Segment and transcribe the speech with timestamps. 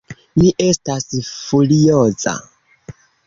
[0.41, 2.35] Mi estas furioza!